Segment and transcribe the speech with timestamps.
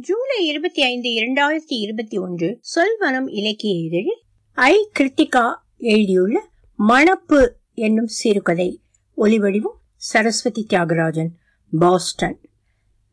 [0.00, 4.20] ஜூலை இருபத்தி ஐந்து இரண்டாயிரத்தி இருபத்தி ஒன்று சொல்வனம் இலக்கிய இதழில்
[4.52, 4.90] ஐ.
[4.98, 8.80] கிருத்திகா எழுதியுள்ள மணப்பு என்னும் சிறுகதை.
[9.16, 11.28] ஒலிவடிவும் சரஸ்வதி தியாகராஜன்
[11.78, 12.38] பாஸ்டன்.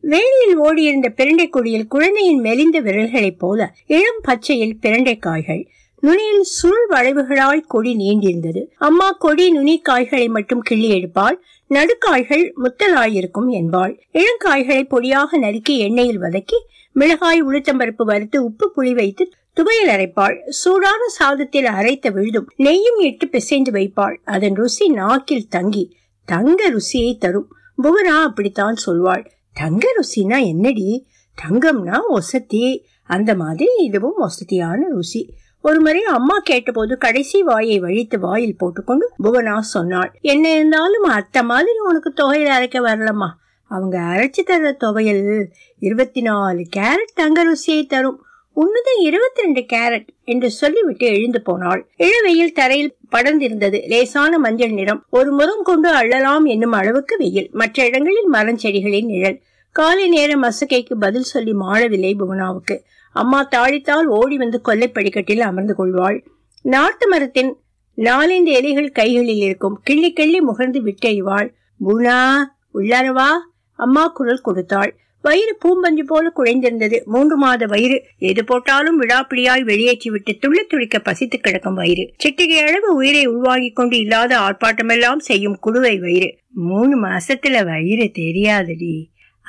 [0.01, 5.67] வேலியில் ஓடியிருந்த பிரண்டை கொடியில் குழந்தையின் மெலிந்த விரல்களைப் போல இளம் பச்சையில் பிரண்டைக்காய்கள்
[6.05, 8.61] நுனியில் சுருள் வளைவுகளால் கொடி நீண்டிருந்தது.
[8.77, 11.35] அம்மா கொடி நுனி காய்களை மட்டும் கிள்ளி எடுப்பாள்.
[11.69, 13.93] நடுக்காய்கள் முத்தலாயிருக்கும் என்பாள்.
[14.13, 16.57] இளங்காய்களை பொடியாக நறுக்கி எண்ணெயில் வதக்கி
[16.91, 20.49] மிளகாய் உளுத்தம்பருப்பு வறுத்து உப்பு புளி வைத்து துவையில் அரைப்பாள்.
[20.49, 24.15] சூடான சாதத்தில் அரைத்த விழுதும் நெய்யும் இட்டு பிசைந்து வைப்பாள்.
[24.25, 27.49] அதன் ருசி நாக்கில் தங்கி தங்க ருசியை தரும்.
[27.83, 29.25] புவனா அப்படித்தான் சொல்வாள்.
[29.53, 31.07] தங்க ருசினா என்னடி?
[31.37, 35.21] தங்கம்னா ஒசத்தி அந்த மாதிரி இதுவும் ஒசத்தியான ருசி.
[35.65, 42.09] ஒருமுறை அம்மா கேட்டபோது கடைசி வாயை வழித்து வாயில் போட்டுக்கொண்டு புவனா சொன்னாள் என்ன இருந்தாலும் அத்தை மாதிரி உனக்கு
[42.13, 43.29] தொகையில் அரைக்க வரலம்மா.
[43.67, 45.45] அவங்க அரைச்சி தர்ற துவையல்
[45.79, 48.19] இருபத்தி நாலு கேரட் தங்க ருசியை தரும்.
[48.55, 51.81] உன்னதான் இருபத்தி ரெண்டு கேரட் என்று சொல்லிவிட்டு எழுந்து போனாள்.
[51.97, 55.03] இளவெயில் தரையில் படர்ந்திருந்தது லேசான மஞ்சள் நிறம்.
[55.09, 57.49] ஒரு முகம் கொண்டு அள்ளலாம் என்னும் அளவுக்கு வெயில்.
[57.53, 59.39] மற்ற இடங்களில் மரம் செடிகளின் நிழல்.
[59.71, 62.77] காலை நேர மசக்கைக்கு பதில் சொல்லி மாழவில்லை புவனாவுக்கு.
[63.15, 66.17] அம்மா தாழித்தால் ஓடி வந்து கொல்லை படிக்கட்டில் அமர்ந்து கொள்வாள்.
[66.61, 67.55] நாட்டு மரத்தின்
[67.97, 69.79] நாலந்து இலைகள் கைகளில் இருக்கும்.
[69.83, 71.49] கிள்ளி கிள்ளி முகர்ந்து விட்டெய்வாள்.
[71.85, 72.35] புனா
[72.73, 73.27] உள்ளாரவா
[73.75, 74.97] அம்மா குரல் கொடுத்தாள்.
[75.21, 77.03] வயிறு பூம்பஞ்சு போல குழைந்திருந்தது.
[77.03, 78.03] மூன்று மாத வயிறு.
[78.17, 82.13] எது போட்டாலும் விடாப்பிடியாய் வெளியேற்றி விட்டு துள்ளி துளிக்க பசித்து கிடக்கும் வயிறு.
[82.23, 86.37] சிட்டிகை அளவு உயிரை உருவாகிக் கொண்டு இல்லாத ஆர்ப்பாட்டமெல்லாம் செய்யும் குடுவை வயிறு.
[86.49, 88.95] மூணு மாசத்துல வயிறு தெரியாதுடி.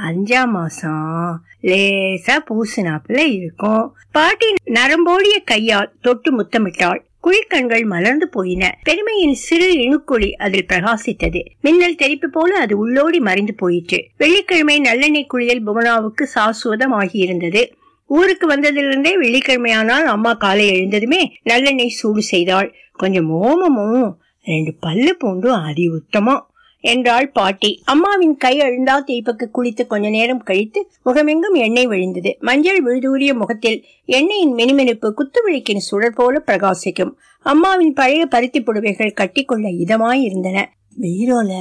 [0.05, 3.95] அஞ்சாம் மாசம் லேசா பூசினாப்புல இருக்கும்.
[4.13, 7.05] பாட்டி நரம்போடிய கையால் தொட்டு முத்தமிட்டாள்.
[7.23, 8.79] குழிக்கண்கள் மலர்ந்து போயின.
[8.83, 11.41] பெருமையின் சிறு இணுக்குழி அதில் பிரகாசித்தது.
[11.61, 14.09] மின்னல் தெரிப்பு போல அது உள்ளோடி மறைந்து போயிற்று.
[14.17, 17.65] வெள்ளிக்கிழமை நல்லெண்ணெய் குளியல் புவனாவுக்கு சாசுவதம் ஆகியிருந்தது
[18.07, 22.75] ஊருக்கு வந்ததிலிருந்தே வெள்ளிக்கிழமையானால் அம்மா காலை எழுந்ததுமே நல்லெண்ணெய் சூடு செய்தாள்.
[22.93, 26.51] கொஞ்சம் ஓமமும் ரெண்டு பல்லு பூண்டும் அதி உத்தமம்.
[26.87, 27.71] என்றாள் பாட்டி.
[27.85, 32.37] அம்மாவின் கை அழுந்தா தேய்ப்புக்கு குளித்து கொஞ்ச நேரம் கழித்து முகமெங்கும் எண்ணெய் விழுந்தது.
[32.41, 37.13] மஞ்சள் விழுதூரிய முகத்தில் எண்ணெயின் மினுமினுப்பு குத்துவிளக்கின் சுடர் போல பிரகாசிக்கும்.
[37.47, 40.59] அம்மாவின் பழைய பருத்தி புடவைகள் கட்டிக்கொள்ள இதமாய் இருந்தன
[41.01, 41.53] பீரோல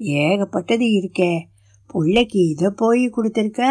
[0.00, 1.32] ஏகப்பட்டது இருக்கே.
[1.94, 3.62] புள்ளைக்கு இத போய் கொடுத்திருக்க?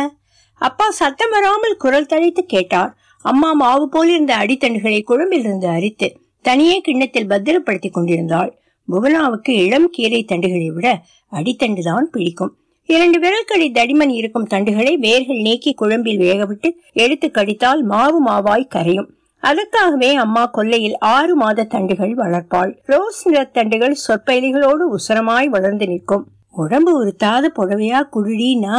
[0.62, 2.92] அப்பா சத்தம் வராமல் குரல் தழைத்து கேட்டார்.
[3.26, 6.08] அம்மா மாவு போல் இருந்த அடித்தண்டுகளை குழம்பில் இருந்து அரித்து
[6.46, 8.52] தனியே கிண்ணத்தில் பத்திரப்படுத்தி கொண்டிருந்தாள்.
[8.92, 10.88] புவனாவுக்கு இளம் கீரை தண்டுகளை விட
[11.32, 12.54] அடித்தண்டு தான் பிடிக்கும்.
[12.90, 19.10] இரண்டு விரல்களை தடிமன் இருக்கும் தண்டுகளை வேர்கள் நீக்கி குழம்பில் வேகவிட்டு எடுத்து கடித்தால் மாவு மாவாய் கரையும்.
[19.44, 22.72] அதற்காகவே அம்மா கொல்லையில் ஆறு மாத தண்டுகள் வளர்ப்பாள்.
[22.86, 26.26] ரோஸ் நிற தண்டுகள் சொற்பயலிகளோடு உசரமாய் வளர்ந்து நிற்கும்.
[26.52, 28.78] உடம்பு உறுத்தாத புடவையா குழுடினா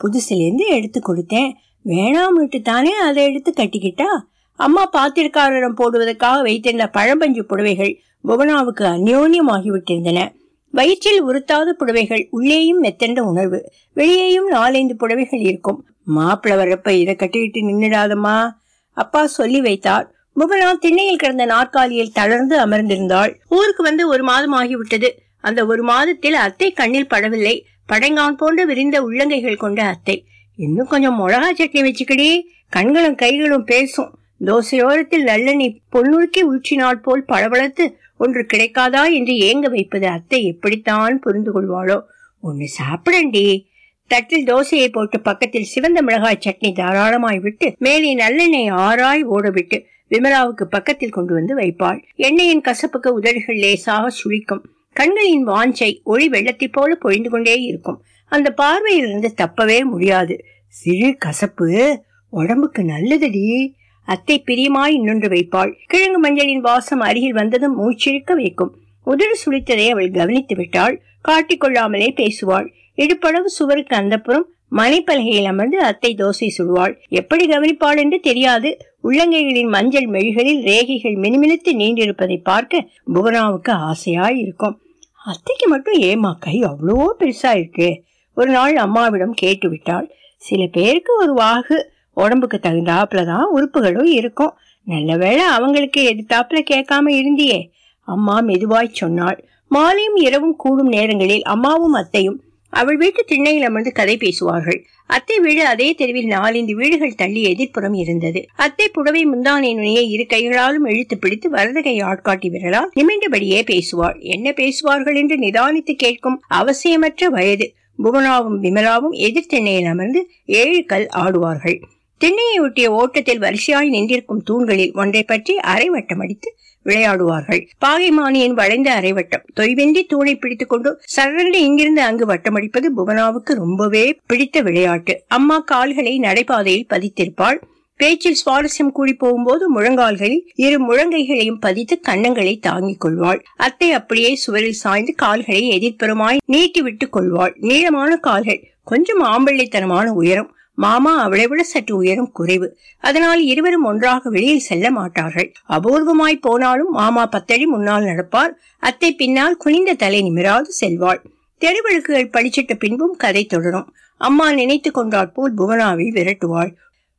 [0.00, 1.50] புதுசுலேருந்து எடுத்து கொடுத்தேன்.
[1.84, 4.08] வேணாம்னுட்டு தானே அதை எடுத்து கட்டிக்கிட்டா?
[4.56, 7.92] அம்மா பாத்திரக்காரரம் போடுவதற்காக வைத்திருந்த பழம்பஞ்சு புடவைகள்
[8.28, 10.32] புவனாவுக்கு அந்யோன்யமாகிவிட்டிருந்தன.
[10.70, 13.72] வயிற்றில் உறுத்தாத புடவைகள் உள்ளேயும் மெத்தென்ற உணர்வு.
[13.92, 15.84] வெளியேயும் நாலைந்து புடவைகள் இருக்கும்.
[16.16, 18.50] மாப்பிள வரப்ப இதை கட்டிக்கிட்டு நின்னுடாதம்மா.
[18.92, 20.14] அப்பா சொல்லி வைத்தார்.
[20.40, 23.34] புவனா திண்ணையில் கிடந்த நாற்காலியில் தளர்ந்து அமர்ந்திருந்தாள்.
[23.48, 25.08] ஊருக்கு வந்து ஒரு மாதம் ஆகிவிட்டது
[25.40, 27.62] அந்த ஒரு மாதத்தில் அத்தை கண்ணில் படவில்லை.
[27.92, 30.24] படைங்கான் போன்ற விரிந்த உள்ளங்கைகள் கொண்ட அத்தை.
[30.56, 32.40] இன்னும் கொஞ்சம் மிளகா சட்னி வச்சுக்கடி.
[32.68, 34.14] கண்களும் கைகளும் பேசும்.
[34.44, 40.06] தோசையோரத்தில் நல்லெண்ணெய் பொன்னுறுக்கி ஊற்றினால் போல் பளபளத்து ஒன்று கிடைக்காதா என்று ஏங்க வைப்பது?
[40.06, 41.98] அத்தை எப்படித்தான் புரிந்து கொள்வாளோ?
[42.40, 43.64] ஒன்னு சாப்பிடண்டி.
[44.06, 51.10] தட்டில் தோசையை போட்டு பக்கத்தில் சிவந்த மிளகாய் சட்னி தாராளமாய் விட்டு மேலே நல்லெண்ணெய் ஆறாய் ஓடவிட்டு விமலாவுக்கு பக்கத்தில்
[51.10, 52.02] கொண்டு வந்து வைப்பாள்.
[52.16, 58.02] எண்ணெயின் கசப்புக்கு உதடுகள் லேசாக சுழிக்கும் கண்களின் வாஞ்சை ஒளி வெள்ளத்தை போல பொழிந்து கொண்டே இருக்கும்.
[58.28, 60.44] அந்த பார்வையிலிருந்து தப்பவே முடியாது.
[60.68, 62.02] சிறு கசப்பு.
[62.28, 63.74] உடம்புக்கு நல்லதடி.
[64.08, 65.72] அத்தை பிரியமாய் இன்னொன்று வைப்பாள்.
[65.86, 68.72] கிழங்கு மஞ்சளின் வாசம் அருகில் வந்ததும் மூச்சிருக்க வைக்கும்.
[69.06, 70.96] உதடு சுழித்ததை அவள் கவனித்து விட்டாள்.
[71.28, 72.66] காட்டிக்கொள்ளாமலே பேசுவாள்.
[72.98, 74.46] இடுப்பளவு சுவருக்கு அந்தப்புறம்
[74.76, 76.94] மனைப்பலகையில் அமர்ந்து அத்தை தோசை சுடுவாள்.
[77.10, 78.70] எப்படி கவனிப்பாள் என்று தெரியாது.
[79.02, 84.76] உள்ளங்கைகளின் மஞ்சள் மெழிகளில் ரேகைகள் மினுமினுத்து நீண்டிருப்பதை பார்க்க புவனாவுக்கு ஆசையாய் இருக்கும்
[85.24, 87.88] அத்தைக்கு மட்டும் ஏமா கை அவ்வளோ பெருசா இருக்கு
[88.36, 90.06] ஒரு நாள் அம்மாவிடம் கேட்டு விட்டாள்
[90.42, 91.78] சில பேருக்கு ஒரு வாகு
[92.12, 94.52] உடம்புக்கு தகுந்தாப்புல தான் உறுப்புகளும் இருக்கும்.
[94.84, 97.70] நல்ல வேளை அவங்களுக்கு எதிர்த்தாப்புல கேட்காம இருந்தியே.
[98.00, 99.44] அம்மா மெதுவாய் சொன்னாள்.
[99.68, 104.84] மாலையும் இரவும் கூடும் நேரங்களில் அம்மாவும் அத்தையும் அவள் வீட்டு திண்ணையில் அமர்ந்து கதை பேசுவார்கள்.
[105.06, 108.46] அத்தை வீடு அதே தெருவில் நாலந்து வீடுகள் தள்ளி எதிர்ப்புறம் இருந்தது.
[108.56, 114.20] அத்தை புடவை முந்தானை நுனியை இரு கைகளாலும் இழுத்து பிடித்து வரதகை ஆட்காட்டி விரலால் நிமிண்டபடியே பேசுவாள்.
[114.20, 117.74] என்ன பேசுவார்கள் என்று நிதானித்து கேட்கும் அவசியமற்ற வயது.
[118.02, 121.80] புவனாவும் விமலாவும் எதிர்த்தெண்ணையில் அமர்ந்து ஏழு கல் ஆடுவார்கள்.
[122.24, 127.66] திண்ணையை ஒட்டிய ஓட்டத்தில் வரிசையாய் நின்றிருக்கும் தூண்களில் ஒன்றை பற்றி அரைவட்டம் அடித்து விளையாடுவார்கள்.
[127.84, 129.44] பாகைமானியின் வளைந்த அரைவட்டம்.
[129.60, 135.24] தொய்வெந்தி தூணை பிடித்துக் கொண்டு சரண்டு இங்கிருந்து அங்கு வட்டமடிப்பது புவனாவுக்கு ரொம்பவே பிடித்த விளையாட்டு.
[135.28, 137.58] அம்மா கால்களை நடைபாதையில் பதித்திருப்பாள்.
[137.96, 143.44] பேச்சில் சுவாரஸ்யம் கூடி போகும்போது முழங்கால்களில் இரு முழங்கைகளையும் பதித்து கன்னங்களை தாங்கிக் கொள்வாள்.
[143.56, 147.56] அத்தை அப்படியே சுவரில் சாய்ந்து கால்களை எதிர்ப்புறமாய் நீட்டி விட்டுக் கொள்வாள்.
[147.60, 152.78] நீளமான கால்கள் கொஞ்சம் ஆம்பள்ளித்தனமான உயரம் மாமா அவளை விட சற்று உயரம் குறைவு.
[153.00, 155.52] அதனால் இருவரும் ஒன்றாக வெளியில் செல்ல மாட்டார்கள்.
[155.68, 158.52] அபூர்வமாய் போனாலும் மாமா பத்தடி முன்னால் நடப்பார்.
[158.78, 161.20] அத்தை பின்னால் குனிந்த தலை நிமிராது செல்வாள்.
[161.60, 163.94] தெருவிளக்குகள் படிச்சிட்ட பின்பும் கதை தொடரும்.
[164.18, 166.72] அம்மா நினைத்து கொண்டாற் போல் புவனாவை விரட்டுவாள்.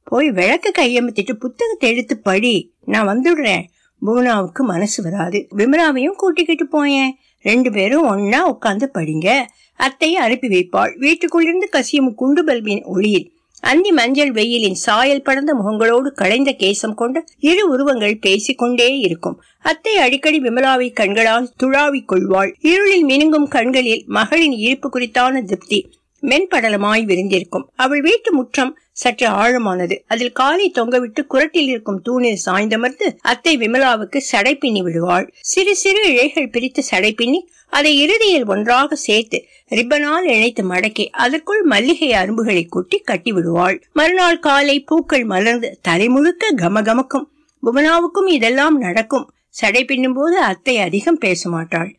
[0.04, 2.74] போய் விளக்கு கையமத்திட்டு புத்தகத்தை எடுத்து படி.
[2.86, 3.64] நான் வந்துடுறேன்.
[4.06, 5.48] புவனாவுக்கு மனசு வராது.
[5.58, 7.14] விமராவையும் கூட்டிக்கிட்டு போயேன்.
[7.42, 9.30] ரெண்டு பேரும் ஒன்னா உட்காந்து படிங்க.
[9.78, 10.92] அத்தையை அனுப்பி வைப்பாள்.
[11.00, 13.28] வீட்டுக்குள்ளிருந்து கசியும் குண்டு பல்பின் ஒளியில்
[13.64, 19.40] அந்தி மஞ்சள் வெயிலின் சாயல் படர்ந்த முகங்களோடு களைந்த கேசம் கொண்ட இரு உருவங்கள் பேசிக்கொண்டே இருக்கும்.
[19.62, 22.52] அத்தை அடிக்கடி விமலாவை கண்களால் துழாவிக் கொள்வாள்.
[22.62, 25.80] இருளில் மினுங்கும் கண்களில் மகளின் இருப்பு குறித்தான திருப்தி
[26.24, 27.68] மென்படலமாய் விரிந்திருக்கும்.
[27.76, 29.96] அவள் வீட்டு முற்றம் சற்று ஆழமானது.
[30.08, 35.26] அதில் காலை தொங்கவிட்டு குரட்டில் இருக்கும் தூணில் சாய்ந்தமர்ந்து அத்தை விமலாவுக்கு சடை பின்னி விடுவாள்.
[35.42, 37.40] சிறு சிறு இழைகள் பிரித்து சடை பின்னி
[37.72, 39.38] அதை இறுதியில் ஒன்றாக சேர்த்து
[39.70, 46.54] ரிப்பனால் இணைத்து மடக்கி அதற்குள் மல்லிகை அரும்புகளை கொட்டி கட்டி விடுவாள் மறுநாள் காலை பூக்கள் மலர்ந்து தலை முழுக்க
[46.56, 47.28] கமகமக்கும்.
[47.64, 49.26] புவனாவுக்கும் இதெல்லாம் நடக்கும்.
[49.50, 51.92] சடை பின்னும் போது அத்தை அதிகம் பேச மாட்டாள்.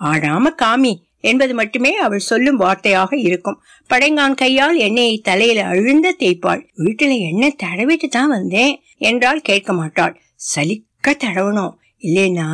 [0.00, 3.60] ஆடாம காமி என்பது மட்டுமே அவள் சொல்லும் வார்த்தையாக இருக்கும்.
[3.90, 6.62] படைங்கான் கையால் எண்ணெயை தலையில அழுந்த தேய்ப்பாள்.
[6.76, 10.14] வீட்டுல எண்ணெய் தடவிட்டு தான் வந்தேன் என்றால் கேட்க மாட்டாள்.
[10.54, 11.74] சலிக்க தடவணும்.
[12.02, 12.48] இல்லைன்னா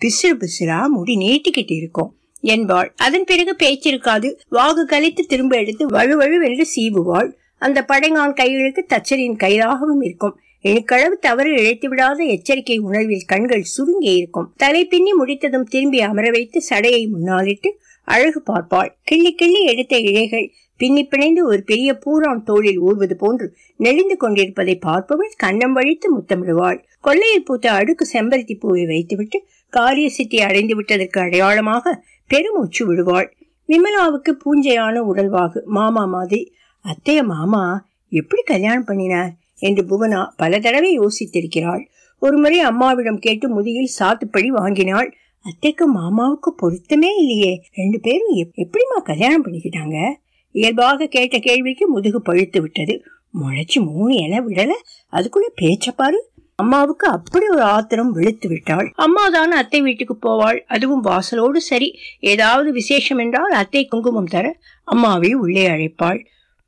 [0.00, 2.14] பிசுறு பிசுறா முடி நீட்டிக்கிட்டு இருக்கும்.
[2.40, 2.92] என்பாள்.
[2.96, 4.34] அதன் பிறகு பேச்சிருக்காது.
[4.50, 7.30] வாகு கலைத்து திரும்ப எடுத்து வழுவழுவென்று சீவுவாள்.
[7.58, 10.38] அந்த படைங்கான் கைகளுக்கு தச்சரின் கைதாகவும் இருக்கும்.
[10.62, 14.52] இழுக்களவு தவறு இழைத்து விடாத எச்சரிக்கை உணர்வில் கண்கள் சுருங்கி இருக்கும்.
[14.56, 17.70] தலை பின்னி முடித்ததும் திரும்பி அமர வைத்து சடையை முன்னாலிட்டு
[18.04, 18.90] அழகு பார்ப்பாள்.
[19.02, 25.36] கிள்ளி கிள்ளி எடுத்த இழைகள் பின்னி பிணைந்து ஒரு பெரிய பூரான் தோளில் ஊர்வது போன்று நெளிந்து கொண்டிருப்பதை பார்ப்பவள்
[25.44, 26.84] கண்ணம் வழித்து முத்தமிடுவாள்.
[27.00, 33.36] கொள்ளையில் பூத்த அடுக்கு செம்பருத்தி பூவை வைத்துவிட்டு காரிய சித்தி அடைந்து விட்டதற்கு அடையாளமாக பெருமூச்சு விடுவாள்
[33.68, 35.64] விமலாவுக்கு பூஞ்சையான உடல்வாகு.
[35.64, 36.52] மாமா மாதிரி
[36.84, 39.32] அத்தைய மாமா எப்படி கல்யாணம் பண்ணினார்?
[39.58, 41.86] என்று புவனா பல தடவை யோசித்திருக்கிறாள்.
[42.18, 45.14] ஒருமுறை அம்மாவிடம் கேட்டு முதுகில் சாத்துப்படி வாங்கினாள்.
[45.42, 47.62] அத்தைக்கு மாமாவுக்கு பொருத்தமே இல்லையே.
[47.74, 50.14] ரெண்டு பேரும் எப்- எப்படிம்மா கல்யாணம் பண்ணிக்கிட்டாங்க?
[50.50, 53.02] இயல்பாக கேட்ட கேள்விக்கு முதுகு பழுத்து விட்டது
[53.40, 54.70] முளைச்சு மூணு இலை விடல.
[55.12, 56.30] அதுக்குள்ள பேச்சப்பாரு பாரு.
[56.58, 58.92] அம்மாவுக்கு அப்படி ஒரு ஆத்திரம் விழுத்து விட்டாள்.
[58.96, 60.58] அம்மா தான் அத்தை வீட்டுக்கு போவாள்.
[60.66, 61.88] அதுவும் வாசலோடு சரி.
[62.20, 64.46] ஏதாவது விசேஷம் என்றால் அத்தை குங்குமம் தர
[64.84, 66.20] அம்மாவை உள்ளே அழைப்பாள்.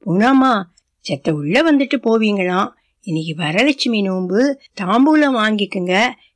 [0.06, 0.52] பூனாமா
[1.04, 2.60] செத்த உள்ள வந்துட்டு போவீங்களா?
[3.06, 4.40] இன்னைக்கு வரலட்சுமி நோன்பு.
[4.80, 5.94] தாம்பூலம் வாங்கிக்குங்க.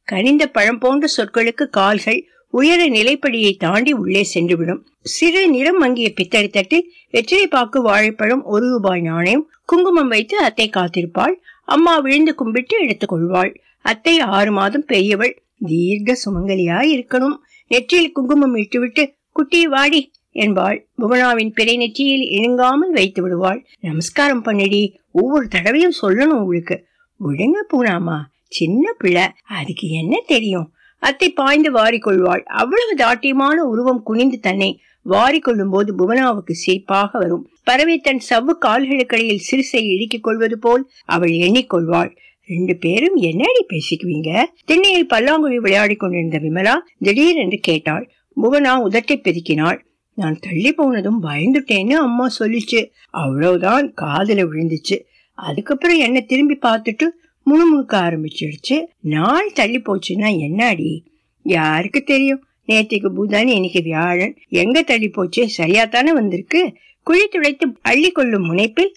[0.08, 2.20] கனிந்த பழம் போன்ற சொற்களுக்கு கால்கள்
[2.54, 4.81] உயர நிலைப்படியை தாண்டி உள்ளே சென்றுவிடும்.
[5.02, 11.34] சிறு நிறம் மங்கிய பித்தளை தட்டில் வெற்றிலை பாக்கு வாழைப்பழம் ஒரு ரூபாய் நாணயம் குங்குமம் வைத்து அத்தை காத்திருப்பாள்.
[11.73, 13.61] அம்மா விழுந்து கும்பிட்டு எடுத்துக் கொள்வாள்.
[13.83, 15.43] அத்தை ஆறு மாதம் பெரியவள்.
[15.67, 17.37] தீர்க்க சுமங்கலியா இருக்கணும்.
[17.67, 20.89] நெற்றியில் குங்குமம் இட்டுவிட்டு குட்டி வாடி என்பாள்.
[20.99, 23.67] புவனாவின் பிறை நெற்றியில் இழுங்காமல் வைத்து விடுவாள்.
[23.81, 24.95] நமஸ்காரம் பண்ணிடி.
[25.11, 26.87] ஒவ்வொரு தடவையும் சொல்லணும் உங்களுக்கு.
[27.25, 28.19] ஒழுங்க பூனாமா.
[28.49, 29.23] சின்ன பிள்ளை.
[29.49, 30.73] அதுக்கு என்ன தெரியும்?
[30.99, 32.43] அத்தை பாய்ந்து வாரிக்கொள்வாள்.
[32.43, 37.49] அவ்வளவு தாட்டியமான உருவம் குனிந்து தன்னை வாரிக்கொள்ளும் போது புவனாவுக்கு சிரிப்பாக வரும்.
[37.64, 42.16] பறவை தன் சவ்வு கால்களுக்கடையில் சிறுசை இழுக்கிக் கொள்வது போல் அவள் எண்ணிக்கொள்வாள்.
[42.47, 44.42] ரெண்டு பேரும் என்னடி பேசிக்குவீங்க?
[44.64, 48.11] திண்ணையில் பல்லாங்குழி விளையாடிக் கொண்டிருந்த விமலா திடீரென்று கேட்டாள்.
[48.42, 49.80] புவனா உதட்டை பெருக்கினாள்.
[50.14, 52.90] நான் தள்ளி போனதும் பயந்துட்டேன்னு அம்மா சொல்லிச்சு.
[53.11, 55.00] அவ்வளவுதான் காதுல விழுந்துச்சு.
[55.35, 57.09] அதுக்கப்புறம் என்ன திரும்பி பார்த்துட்டு
[57.47, 61.04] முணுமுணுக்க ஆரம்பிச்சிடுச்சு நாள் தள்ளி போச்சுன்னா என்னடி?
[61.42, 62.44] யாருக்கு தெரியும்?
[62.69, 64.35] நேற்றுக்கு புதன் இன்னைக்கு வியாழன்.
[64.49, 65.49] எங்க தள்ளி போச்சு?
[65.49, 66.73] சரியா தானே வந்திருக்கு.
[67.02, 68.92] குழி துடைத்து அள்ளி கொள்ளும் முனைப்பில்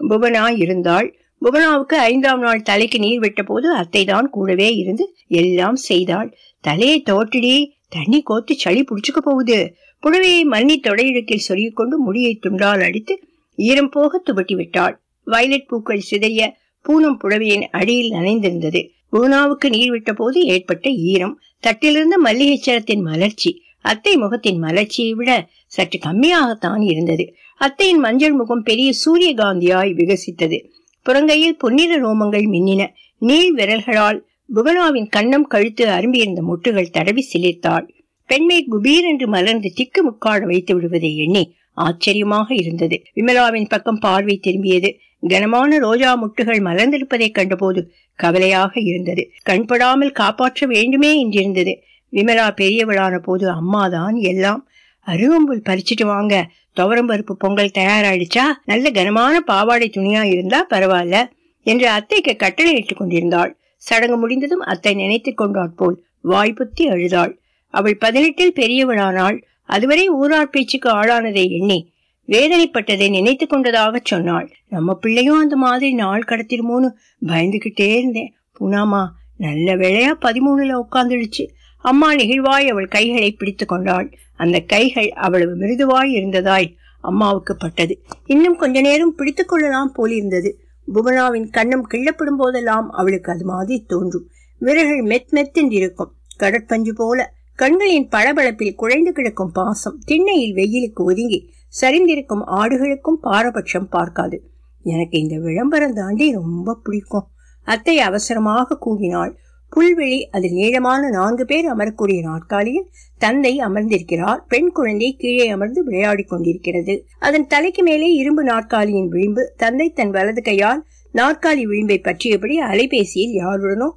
[0.00, 1.08] புவனா இருந்தாள்.
[1.42, 6.36] புவனாவுக்கு ஐந்தாம் நாள் தலைக்கு நீர் விட்ட போது அத்தை தான் கூடவே இருந்து எல்லாம் செய்தாள்.
[6.60, 9.74] தலையை தோட்டிடி தண்ணி கோத்து சளி புடிச்சுக்க போகுது.
[10.02, 13.18] புடவையை மண்ணி தொடையிடுக்கில் சொருகிக் கொண்டு முடியை துண்டால் அடித்து
[13.54, 16.42] ஈரம் போக துவட்டி விட்டாள் வயலட் பூக்கள் சிதறிய
[16.80, 18.80] பூனம் புடவையின் அடியில் நனைந்திருந்தது.
[19.12, 23.50] பூனாவுக்கு நீர் விட்ட போது ஏற்பட்ட ஈரம் தட்டிலிருந்த மல்லிகை சரத்தின் மலர்ச்சி
[23.80, 25.30] அத்தை முகத்தின் மலர்ச்சியை விட
[25.66, 27.24] சற்று கம்மியாகத்தான் இருந்தது.
[27.60, 30.58] அத்தையின் மஞ்சள் முகம் பெரிய சூரியகாந்தியாய் விகசித்தது.
[31.06, 32.82] புறங்கையில் பொன்னிற ரோமங்கள் மின்னின.
[33.22, 34.18] நீள் விரல்களால்
[34.54, 37.86] புவனாவின் கண்ணம் கழுத்து அரும்பியிருந்த முட்டுகள் தடவி சிலிர்த்தாள்.
[38.28, 42.96] பெண்மை குபீர் என்று மலர்ந்து திக்கு முக்காட வைத்து விடுவதை எண்ணி ஆச்சரியமாக இருந்தது.
[43.14, 44.90] விமலாவின் பக்கம் பார்வை திரும்பியது.
[45.26, 49.30] கனமான ரோஜா முட்டுகள் மலர்ந்திருப்பதைக் கண்டபோது கவலையாக இருந்தது.
[49.50, 51.74] கண்படாமல் காப்பாற்ற வேண்டுமே என்றிருந்தது.
[52.12, 54.68] விமலா பெரியவளான போது அம்மாதான் எல்லாம்.
[55.06, 56.50] அருகம்புல் பறிச்சிட்டு வாங்க.
[56.80, 58.42] துவரம் பருப்பு பொங்கல் தயாராயிடுச்சா?
[58.64, 61.30] நல்ல கனமான பாவாடை துணியா இருந்தா பரவாயில்ல
[61.62, 63.56] என்று அத்தைக்கு கட்டளையிட்டுக் கொண்டிருந்தாள்.
[63.76, 67.38] சடங்கு முடிந்ததும் அத்தை நினைத்துக் கொண்டாற் போல் வாய்ப்புத்தி அழுதாள்.
[67.68, 69.42] அவள் பதினெட்டில் பெரியவளானாள்.
[69.66, 71.90] அதுவரை ஊரார் பேச்சுக்கு ஆளானதை எண்ணி
[72.28, 74.50] வேதனைப்பட்டதை நினைத்து கொண்டதாக சொன்னாள்.
[74.68, 76.90] நம்ம பிள்ளையும் அந்த மாதிரி நாள் கடத்திடுமோன்னு
[77.26, 78.34] பயந்துகிட்டே இருந்தேன்.
[78.60, 79.06] பூனாமா
[79.36, 84.18] நல்ல வேளையா பதிமூணுல உட்காந்துடுச்சு அம்மா நெகிழ்வாய் அவள் கைகளை பிடித்து கொண்டாள்.
[84.36, 88.02] அந்த கைகள் அவ்வளவு மிருதுவாய் இருந்ததாய் அம்மாவுக்கு பட்டது.
[88.24, 90.60] இன்னும் கொஞ்ச நேரம் பிடித்துக் கொள்ளலாம் போலிருந்தது.
[90.94, 94.30] புவனாவின் கண்ணம் கிள்ளப்படும் போதெல்லாம் அவளுக்கு அது மாதிரி தோன்றும்.
[94.58, 96.10] விரல்கள் மெத் மெத்தென்றிருக்கும்.
[96.40, 104.50] கடற்பஞ்சு போல கண்களின் பளபளப்பில் குழைந்து கிடக்கும் பாசம் திண்ணையில் வெயிலுக்கு ஒதுங்கி சரிந்திருக்கும் ஆடுகளுக்கும் பாரபட்சம் பார்க்காது.
[104.82, 107.28] எனக்கு இந்த விளம்பரம் தாண்டி ரொம்ப பிடிக்கும்.
[107.64, 109.32] அத்தை அவசரமாக கூவினாள்.
[109.76, 114.44] புல்வெளி அதில் நீளமான நான்கு பேர் அமரக்கூடிய நாற்காலியில் தந்தை அமர்ந்திருக்கிறார்.
[114.48, 117.06] பெண் குழந்தை கீழே அமர்ந்து விளையாடிக் கொண்டிருக்கிறது.
[117.18, 119.52] அதன் தலைக்கு மேலே இரும்பு நாற்காலியின் விளிம்பு.
[119.56, 123.88] தந்தை தன் வலது கையால் நாற்காலி விளிம்பை பற்றியபடி அலைபேசியில் யாருடனோ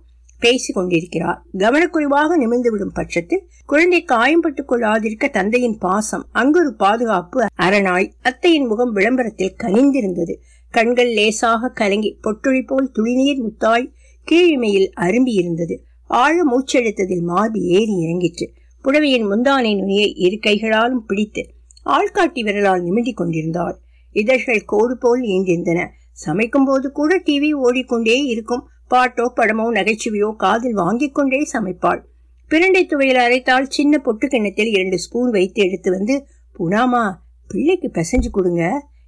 [0.42, 8.92] பேசிக் கொண்டிருக்கிறார் கவனக்குறைவாக நிமிர்ந்துவிடும் பட்சத்தில் குழந்தை காயம்பட்டுக் கொள்ளாதிருக்க தந்தையின் பாசம் அங்கொரு பாதுகாப்பு அரணாய் அத்தையின் முகம்
[8.92, 10.34] விளம்பரத்தில் கனிந்திருந்தது.
[10.74, 13.88] கண்கள் லேசாக கலங்கி பொட்டுழி போல் துளிநீர் முத்தாய்
[14.28, 15.78] கீழிமையில் அரும்பியிருந்தது.
[16.08, 18.48] ஆழ மூச்செடுத்ததில் மார்பு ஏறி இறங்கிற்று.
[18.86, 21.44] புடவையின் முந்தானை நுனியை இரு கைகளாலும் பிடித்து
[21.86, 23.76] ஆள்காட்டி விரலால் நிமிண்டிக் கொண்டிருந்தாள்.
[24.16, 25.82] இதழ்கள் கோடு போல் ஈண்டிருந்தன
[26.26, 28.64] சமைக்கும் போது கூட டிவி ஓடிக்கொண்டே இருக்கும்.
[28.92, 32.02] பாட்டோ படமோ நகைச்சுவையோ காதில் வாங்கிக் கொண்டே சமைப்பாள்.
[32.52, 36.16] பிரண்டை துவையில் அரைத்தால் சின்ன பொட்டு கிண்ணத்தில் இரண்டு ஸ்பூன் வைத்து எடுத்து வந்து
[36.60, 37.04] புனாமா
[37.48, 38.64] பிள்ளைக்கு பிசைஞ்சு கொடுங்க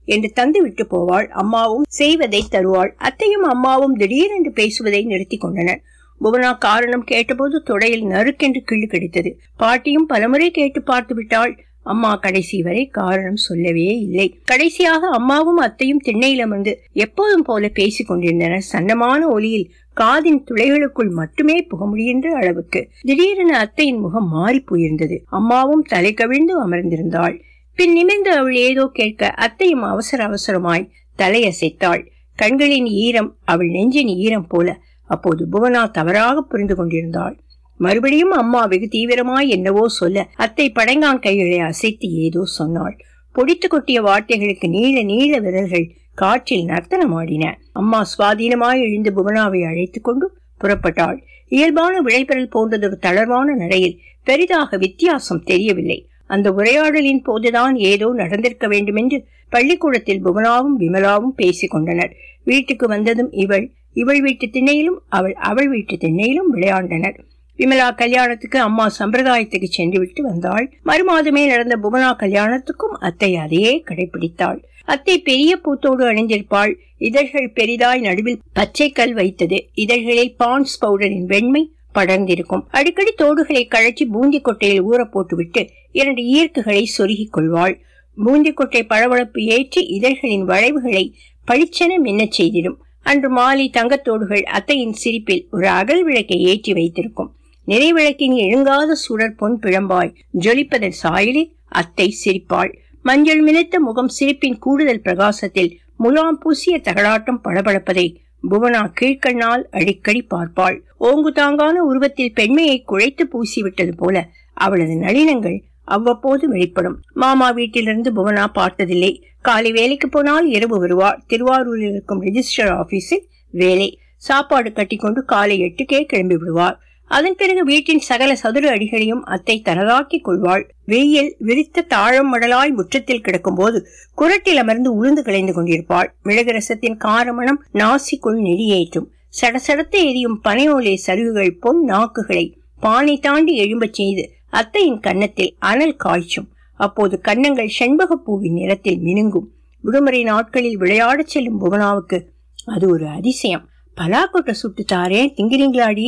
[0.05, 1.27] என்று தந்து விட்டு போவாள்.
[1.27, 2.93] அம்மாவும் செய்வதை தருவாள்.
[2.97, 5.81] அத்தையும் அம்மாவும் திடீரென்று பேசுவதை நிறுத்தி கொண்டனர்.
[6.21, 9.31] புவனா காரணம் கேட்டபோது தொடையில் நறுக்கென்று கிள்ளு கிடைத்தது.
[9.57, 11.53] பாட்டியும் பலமுறை கேட்டு பார்த்து விட்டாள்.
[11.83, 14.39] அம்மா கடைசி வரை காரணம் சொல்லவே இல்லை.
[14.43, 18.65] கடைசியாக அம்மாவும் அத்தையும் திண்ணையில் அமர்ந்து எப்போதும் போல பேசிக் கொண்டிருந்தனர்.
[18.73, 25.17] சன்னமான ஒலியில் காதின் துளைகளுக்குள் மட்டுமே புக முடிகின்ற அளவுக்கு திடீரென அத்தையின் முகம் மாறி போயிருந்தது.
[25.25, 27.39] அம்மாவும் தலை கவிழ்ந்து அமர்ந்திருந்தாள்.
[27.75, 32.03] பின் நிமிர்ந்து அவள் ஏதோ கேட்க அத்தையும் அவசர அவசரமாய் தலையசைத்தாள்.
[32.35, 37.35] கண்களின் ஈரம் அவள் நெஞ்சின் ஈரம் போல அப்போது புவனா தவறாக புரிந்து கொண்டிருந்தாள்.
[37.79, 42.95] மறுபடியும் அம்மா வெகு தீவிரமாய் என்னவோ சொல்ல அத்தை படங்கான் கைகளை அசைத்து ஏதோ சொன்னாள்.
[43.35, 47.45] பொடித்து கொட்டிய வார்த்தைகளுக்கு நீள நீள விரல்கள் காற்றில் நர்த்தனமாடின.
[47.71, 51.17] அம்மா சுவாதீனமாய் எழுந்து புவனாவை அழைத்துக் கொண்டு புறப்பட்டாள்.
[51.47, 56.07] இயல்பான விளைபெறல் போன்றதொரு தளர்வான நடையில் பெரிதாக வித்தியாசம் தெரியவில்லை.
[56.25, 62.13] அந்த உரையாடலின் போதுதான் ஏதோ நடந்திருக்க வேண்டுமென்று பள்ளிக்கூடத்தில் புவனாவும் விமலாவும் பேசிக் கொண்டனர்.
[62.43, 67.17] வீட்டுக்கு வந்ததும் இவள் இவள் வீட்டு திண்ணையிலும் அவள் அவள் வீட்டு திண்ணையிலும் விளையாண்டனர்.
[67.59, 70.65] விமலா கல்யாணத்துக்கு அம்மா சம்பிரதாயத்துக்கு சென்று விட்டு வந்தாள்.
[70.85, 74.59] மறுமாதமே நடந்த புவனா கல்யாணத்துக்கும் அத்தை அதையே கடைபிடித்தாள்.
[74.85, 76.73] அத்தை பெரிய பூத்தோடு அணிந்திருப்பாள்.
[76.97, 79.69] இதழ்கள் பெரிதாய் நடுவில் பச்சை கல் வைத்தது.
[79.73, 81.63] இதழ்களில் பான்ஸ் பவுடரின் வெண்மை
[81.95, 82.63] படர்ந்திருக்கும்.
[82.69, 87.75] அடிக்கடி தோடுகளை கழற்றி பூந்தி கொட்டையில் ஊற போட்டுவிட்டு இரண்டு ஈர்க்குகளை சொருகிக் கொள்வாள்.
[88.17, 91.05] பூந்தி கொட்டை பளபளப்பு ஏற்றி இதழ்களின் வளைவுகளை
[91.47, 92.77] பளிச்சென மின்னச் செய்திடும்.
[93.01, 97.31] அன்று மாலை தங்கத்தோடுகள் அத்தையின் சிரிப்பில் ஒரு அகல் விளக்கை ஏற்றி வைத்திருக்கும்.
[97.67, 102.71] நிறைவிளக்கின் எழுங்காத சுடர் பொன் பிழம்பாய் ஜொலிப்பதன் சாயலில் அத்தை சிரிப்பாள்.
[103.01, 108.05] மஞ்சள் மினுத்த முகம் சிரிப்பின் கூடுதல் பிரகாசத்தில் முலாம் பூசிய தகலாட்டம் பளபளப்பதை
[108.49, 110.77] புவனா கீழ்கண்ணால் அடிக்கடி பார்ப்பாள்.
[110.99, 116.97] ஓங்கு தாங்கான உருவத்தில் பெண்மையை குழைத்து பூசிவிட்டது போல அவளது நளினங்கள் அவ்வப்போது வெளிப்படும்.
[117.13, 119.11] மாமா வீட்டிலிருந்து புவனா பார்த்ததில்லை.
[119.41, 121.19] காலை வேலைக்கு போனால் இரவு வருவாள்.
[121.27, 123.89] திருவாரூரில் இருக்கும் ரெஜிஸ்டர் ஆபீஸில் வேலை.
[124.17, 126.77] சாப்பாடு கட்டிக்கொண்டு காலை எட்டுக்கே கிளம்பி விடுவார்
[127.15, 130.63] அதன் பிறகு வீட்டின் சகல சதுர அடிகளையும் அத்தை தனதாக்கிக் கொள்வாள்.
[130.85, 133.79] வெயில் விரித்த தாழம் மடலாய் முற்றத்தில் கிடக்கும் போது
[134.17, 136.09] குரட்டில் அமர்ந்து உளுந்து கலைந்து கொண்டிருப்பாள்.
[136.23, 139.07] மிளகு ரசத்தின் காரமணம் நாசிக்குள் நெடியேற்றும்
[139.41, 142.45] சடசடத்து எரியும் பனையோலை சருகுகள் பொன் நாக்குகளை
[142.79, 146.49] பானை தாண்டி எழும்பச் செய்து அத்தையின் கன்னத்தில் அனல் காய்ச்சும்.
[146.79, 149.47] அப்போது கன்னங்கள் செண்பகப்பூவின் நிறத்தில் மினுங்கும்.
[149.83, 152.19] விடுமுறை நாட்களில் விளையாடச் செல்லும் புவனாவுக்கு
[152.65, 153.67] அது ஒரு அதிசயம்.
[153.97, 156.07] பலாக்கொட்டை சுட்டு தாரேன் திங்கிறீங்களாடி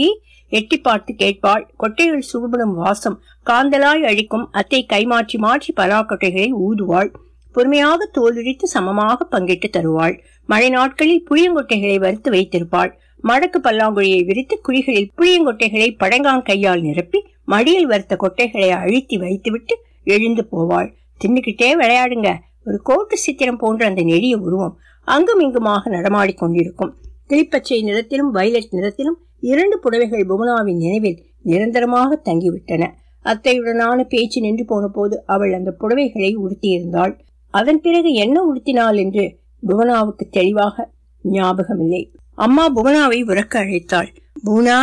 [0.51, 7.09] எட்டி பார்த்து கேட்பாள் கொட்டைகள் சுடுபடும் வாசம் காந்தலாய் அழிக்கும் அத்தை கைமாற்றி மாற்றி பலாக்கொட்டைகளை ஊதுவாள்.
[7.51, 10.15] பொறுமையாக தோலுரித்து சமமாக பங்கிட்டு தருவாள்.
[10.49, 12.91] மழை நாட்களில் புளியங்கொட்டைகளை வறுத்து வைத்திருப்பாள்.
[13.23, 20.89] மடக்கு பல்லாங்குழியை விரித்து குழிகளில் புளியங்கொட்டைகளை படங்கான் கையால் நிரப்பி மடியில் வறுத்த கொட்டைகளை அழுத்தி வைத்துவிட்டு எழுந்து போவாள்.
[21.21, 22.29] தின்னுக்கிட்டே விளையாடுங்க.
[22.63, 26.91] ஒரு கோட்டு சித்திரம் போன்ற அந்த நெடிய உருவம் அங்கும் இங்குமாக நடமாடிக் கொண்டிருக்கும்.
[27.29, 32.83] கிளிப்பச்சை நிறத்திலும் வயலட் நிறத்திலும் இரண்டு புடவைகள் புவனாவின் நினைவில் நிரந்தரமாக தங்கிவிட்டன.
[33.23, 37.13] அத்தையுடனான பேச்சு நின்று போன போது அவள் அந்த புடவைகளை உடுத்தியிருந்தாள்.
[37.53, 39.25] அதன் பிறகு என்ன உடுத்தினாள் என்று
[39.67, 40.91] புவனாவுக்கு தெளிவாக
[41.23, 42.03] ஞாபகமில்லை.
[42.35, 44.09] அம்மா புவனாவை உறக்க அழைத்தாள்.
[44.45, 44.79] புவனா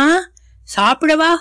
[0.67, 1.31] சாப்பிடவா?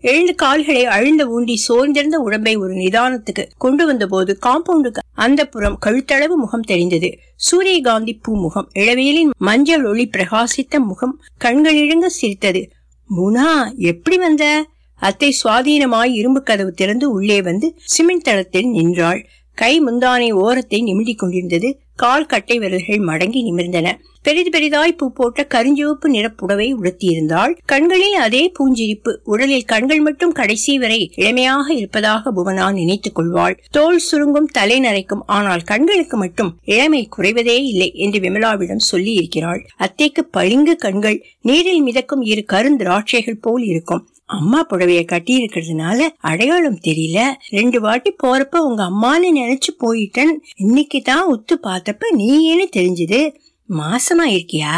[0.00, 6.34] எழுந்து கால்களை அழுந்த ஊண்டி சோர்ந்திருந்த உடம்பை ஒரு நிதானத்துக்கு கொண்டு வந்த போது காம்பவுண்டுக்கு அந்த புறம் கழுத்தளவு
[6.34, 7.18] முகம் தெரிந்தது.
[7.36, 12.70] சூரியகாந்தி பூ முகம் இளவேலின் மஞ்சள் ஒளி பிரகாசித்த முகம் கண்களிழங்க சிரித்தது.
[13.10, 14.66] முனா எப்படி வந்த?
[14.94, 19.28] அத்தை சுவாதீனமாய் இரும்பு கதவு திறந்து உள்ளே வந்து சிமெண்ட் தளத்தில் நின்றாள்.
[19.54, 21.80] கை முந்தானை ஓரத்தை நிமிண்டிக் கொண்டிருந்தது.
[22.02, 23.88] கால் கட்டை விரல்கள் மடங்கி நிமிர்ந்தன.
[24.22, 27.52] பெரிது பெரிதாய் பூ போட்ட கருஞ்சிவப்பு நிற புடவை உடுத்தியிருந்தாள்.
[27.64, 29.12] கண்களில் அதே பூஞ்சிரிப்பு.
[29.24, 33.56] உடலில் கண்கள் மட்டும் கடைசி வரை இளமையாக இருப்பதாக புவனா நினைத்துக் கொள்வாள்.
[33.70, 35.24] தோல் சுருங்கும் தலை நரைக்கும்.
[35.38, 41.18] ஆனால் கண்களுக்கு மட்டும் இளமை குறைவதே இல்லை என்று விமலாவிடம் சொல்லி இருக்கிறாள் அத்தைக்கு பளிங்கு கண்கள்.
[41.42, 44.04] நீரில் மிதக்கும் இரு கருந்திராட்சைகள் போல் இருக்கும்.
[44.30, 47.20] அம்மா புடவைய கட்டி இருக்கிறதுனால அடையாளம் தெரியல.
[47.50, 50.34] ரெண்டு வாட்டி போறப்ப உங்க அம்மான்னு நினைச்சு போயிட்டேன்.
[50.56, 53.34] இன்னைக்கு தான் உத்து பார்த்தப்ப நீயேன்னு தெரிஞ்சது.
[53.66, 54.74] மாசமா இருக்கியா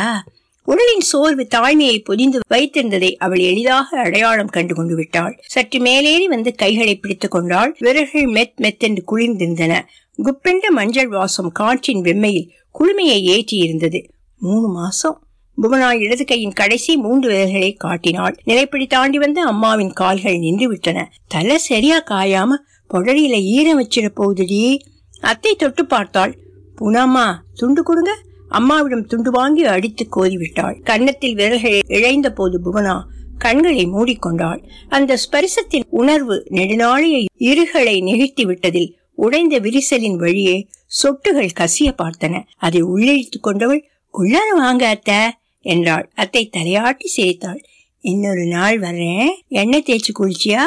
[0.65, 5.35] உடலின் சோர்வு தாழ்மையை பொதிந்து வைத்திருந்ததை அவள் எளிதாக அடையாளம் கண்டு கொண்டு விட்டாள்.
[5.47, 7.77] சற்று மேலேறி வந்து கைகளை பிடித்துக் கொண்டாள்.
[7.79, 9.81] விரல்கள் மெத் மெத்தென்று குளிர்ந்திருந்தன.
[10.19, 14.01] குப்பெண்ட மஞ்சள் வாசம் காற்றின் வெம்மையில் குளுமையை ஏற்றி இருந்தது
[14.39, 15.19] மூணு மாசம்.
[15.57, 18.37] புவனா இடது கையின் கடைசி மூன்று விரல்களை காட்டினாள்.
[18.45, 22.51] நிலைப்படி தாண்டி வந்து அம்மாவின் கால்கள் நின்று விட்டன தலை சரியா காயாம
[22.91, 24.79] புடரியில ஈரம் வச்சிட போகுதுடி.
[25.21, 26.33] அத்தை தொட்டு பார்த்தாள்.
[26.81, 28.13] புனாமா துண்டு கொடுங்க.
[28.49, 32.97] அம்மாவிடம் துண்டு வாங்கி அடித்து கோதிவிட்டாள் கன்னத்தில் விரல்கள் இழைந்த போது புவனா
[33.39, 34.61] கண்களை மூடிக்கொண்டாள்.
[34.89, 40.57] அந்த ஸ்பரிசத்தின் உணர்வு நெடுநாளைய இருகளை நிகழ்த்தி விட்டதில் உடைந்த விரிசலின் வழியே
[41.03, 42.43] சொட்டுகள் கசிய பார்த்தன.
[42.57, 43.83] அதை உள்ளிழுத்துக் கொண்டவள்
[44.15, 45.21] உள்ளார வாங்க அத்தை.
[45.63, 46.07] என்றாள்.
[46.15, 47.61] அத்தை தலையாட்டி சிரித்தாள்.
[48.05, 49.33] இன்னொரு நாள் வர்றேன்.
[49.49, 50.65] எண்ணெய் தேய்ச்சி குளிச்சியா?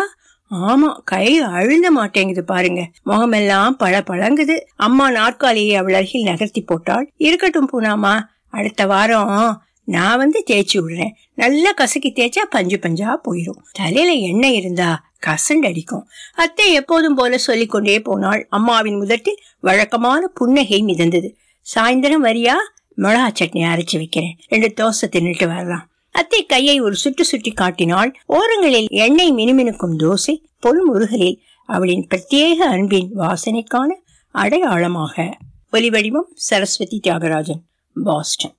[0.51, 2.81] ஆமா கை அழுந்த மாட்டேங்குது பாருங்க.
[3.03, 7.05] முகமெல்லாம் பழ பழங்குது அம்மா நாற்காலியை அவள் அருகில் நகர்த்தி போட்டாள்.
[7.17, 8.15] இருக்கட்டும் பூனாமா
[8.49, 11.11] அடுத்த வாரம் நான் வந்து தேய்ச்சி விடுறேன்.
[11.33, 14.89] நல்லா கசக்கி தேய்ச்சா பஞ்சு பஞ்சா போயிடும் தலையில எண்ணெய் இருந்தா
[15.25, 16.05] கசண்டடிக்கும்
[16.35, 18.41] அத்தை எப்போதும் போல சொல்லிக்கொண்டே போனாள்.
[18.49, 21.29] அம்மாவின் முதட்டில் வழக்கமான புன்னகை மிதந்தது.
[21.67, 22.55] சாயந்தரம் வரியா?
[22.97, 24.37] மிளகா சட்னி அரைச்சு வைக்கிறேன்.
[24.47, 25.89] ரெண்டு தோசை தின்னுட்டு வரலாம்.
[26.11, 28.15] அத்தை கையை ஒரு சுட்டு சுட்டி காட்டினாள்.
[28.25, 33.89] ஓரங்களில் எண்ணெய் மினுமினுக்கும் தோசை பொன்முருகலில் அவளின் பிரத்யேக அன்பின் வாசனைக்கான
[34.31, 35.37] அடையாளமாக.
[35.73, 37.61] ஒலிவடிவம் சரஸ்வதி தியாகராஜன்
[38.03, 38.55] பாஸ்டன்.